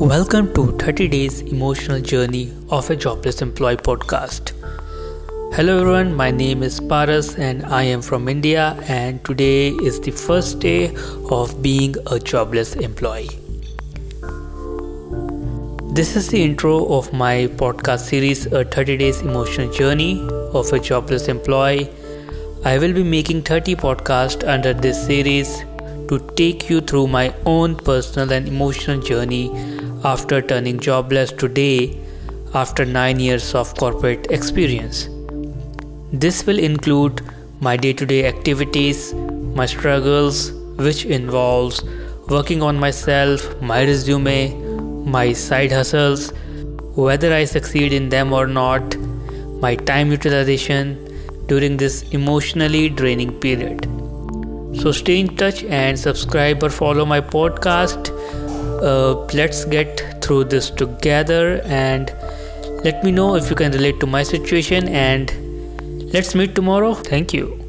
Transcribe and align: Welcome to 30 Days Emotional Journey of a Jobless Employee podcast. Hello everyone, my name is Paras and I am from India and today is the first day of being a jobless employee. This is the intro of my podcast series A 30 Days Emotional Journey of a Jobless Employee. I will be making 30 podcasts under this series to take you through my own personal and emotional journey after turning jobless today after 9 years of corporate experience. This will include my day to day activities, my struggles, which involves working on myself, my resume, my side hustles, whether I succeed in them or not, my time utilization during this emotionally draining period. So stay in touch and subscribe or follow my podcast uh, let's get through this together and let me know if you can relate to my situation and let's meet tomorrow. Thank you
Welcome 0.00 0.54
to 0.54 0.72
30 0.78 1.08
Days 1.08 1.40
Emotional 1.42 2.00
Journey 2.00 2.50
of 2.70 2.88
a 2.88 2.96
Jobless 2.96 3.42
Employee 3.42 3.76
podcast. 3.76 4.52
Hello 5.54 5.78
everyone, 5.80 6.14
my 6.14 6.30
name 6.30 6.62
is 6.62 6.80
Paras 6.80 7.34
and 7.34 7.66
I 7.66 7.82
am 7.82 8.00
from 8.00 8.26
India 8.26 8.82
and 8.88 9.22
today 9.26 9.68
is 9.68 10.00
the 10.00 10.10
first 10.10 10.58
day 10.58 10.96
of 11.30 11.60
being 11.60 11.96
a 12.10 12.18
jobless 12.18 12.76
employee. 12.76 13.28
This 15.92 16.16
is 16.16 16.28
the 16.28 16.42
intro 16.42 16.86
of 16.86 17.12
my 17.12 17.48
podcast 17.58 18.08
series 18.08 18.46
A 18.46 18.64
30 18.64 18.96
Days 18.96 19.20
Emotional 19.20 19.70
Journey 19.70 20.26
of 20.54 20.72
a 20.72 20.80
Jobless 20.80 21.28
Employee. 21.28 21.90
I 22.64 22.78
will 22.78 22.94
be 22.94 23.04
making 23.04 23.42
30 23.42 23.76
podcasts 23.76 24.48
under 24.48 24.72
this 24.72 25.04
series 25.04 25.62
to 26.08 26.18
take 26.36 26.70
you 26.70 26.80
through 26.80 27.06
my 27.06 27.34
own 27.44 27.76
personal 27.76 28.32
and 28.32 28.48
emotional 28.48 28.98
journey 29.00 29.48
after 30.04 30.40
turning 30.40 30.80
jobless 30.80 31.30
today 31.30 31.98
after 32.54 32.84
9 32.84 33.20
years 33.20 33.54
of 33.54 33.74
corporate 33.76 34.26
experience. 34.30 35.08
This 36.12 36.46
will 36.46 36.58
include 36.58 37.20
my 37.60 37.76
day 37.76 37.92
to 37.92 38.06
day 38.06 38.26
activities, 38.26 39.12
my 39.54 39.66
struggles, 39.66 40.52
which 40.76 41.04
involves 41.04 41.84
working 42.28 42.62
on 42.62 42.78
myself, 42.78 43.60
my 43.60 43.82
resume, 43.82 44.54
my 45.04 45.32
side 45.32 45.70
hustles, 45.70 46.32
whether 46.96 47.32
I 47.34 47.44
succeed 47.44 47.92
in 47.92 48.08
them 48.08 48.32
or 48.32 48.46
not, 48.46 48.96
my 49.60 49.74
time 49.76 50.10
utilization 50.10 50.96
during 51.46 51.76
this 51.76 52.02
emotionally 52.10 52.88
draining 52.88 53.38
period. 53.40 53.84
So 54.80 54.92
stay 54.92 55.20
in 55.20 55.36
touch 55.36 55.64
and 55.64 55.98
subscribe 55.98 56.62
or 56.62 56.70
follow 56.70 57.04
my 57.04 57.20
podcast 57.20 58.16
uh, 58.82 59.24
let's 59.34 59.64
get 59.64 60.22
through 60.22 60.44
this 60.44 60.70
together 60.70 61.60
and 61.64 62.12
let 62.84 63.04
me 63.04 63.10
know 63.10 63.36
if 63.36 63.50
you 63.50 63.56
can 63.56 63.72
relate 63.72 64.00
to 64.00 64.06
my 64.06 64.22
situation 64.22 64.88
and 64.88 65.32
let's 66.12 66.34
meet 66.34 66.54
tomorrow. 66.54 66.94
Thank 66.94 67.34
you 67.34 67.59